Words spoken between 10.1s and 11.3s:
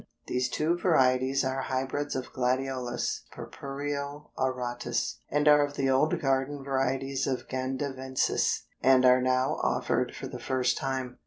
for the first time.